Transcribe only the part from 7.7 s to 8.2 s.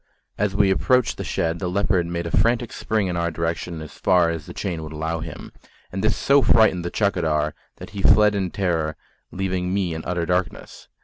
that he